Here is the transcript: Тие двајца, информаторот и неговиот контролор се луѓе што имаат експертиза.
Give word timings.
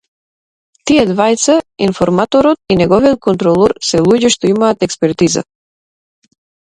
Тие 0.91 1.01
двајца, 1.09 1.57
информаторот 1.89 2.75
и 2.75 2.77
неговиот 2.81 3.21
контролор 3.27 3.75
се 3.91 4.01
луѓе 4.09 4.33
што 4.37 4.51
имаат 4.55 4.87
експертиза. 4.89 5.45